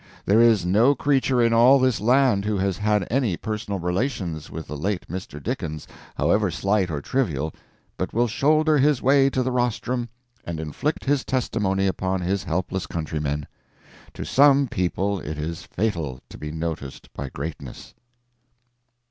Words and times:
There 0.25 0.41
is 0.41 0.65
no 0.65 0.95
creature 0.95 1.43
in 1.43 1.53
all 1.53 1.77
this 1.77 2.01
land 2.01 2.43
who 2.43 2.57
has 2.57 2.79
had 2.79 3.07
any 3.11 3.37
personal 3.37 3.77
relations 3.79 4.49
with 4.49 4.65
the 4.65 4.75
late 4.75 5.07
Mr. 5.07 5.37
Dickens, 5.39 5.87
however 6.15 6.49
slight 6.49 6.89
or 6.89 7.01
trivial, 7.01 7.53
but 7.97 8.11
will 8.11 8.27
shoulder 8.27 8.79
his 8.79 9.03
way 9.03 9.29
to 9.29 9.43
the 9.43 9.51
rostrum 9.51 10.09
and 10.43 10.59
inflict 10.59 11.05
his 11.05 11.23
testimony 11.23 11.85
upon 11.85 12.19
his 12.21 12.43
helpless 12.45 12.87
countrymen. 12.87 13.45
To 14.15 14.25
some 14.25 14.67
people 14.67 15.19
it 15.19 15.37
is 15.37 15.61
fatal 15.67 16.19
to 16.29 16.37
be 16.39 16.51
noticed 16.51 17.13
by 17.13 17.29
greatness. 17.29 17.93